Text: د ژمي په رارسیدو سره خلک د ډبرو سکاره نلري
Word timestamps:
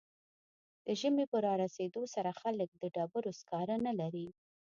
د 0.85 0.87
ژمي 0.99 1.25
په 1.31 1.37
رارسیدو 1.47 2.01
سره 2.13 2.31
خلک 2.41 2.69
د 2.81 2.83
ډبرو 2.95 3.31
سکاره 3.39 3.75
نلري 3.85 4.27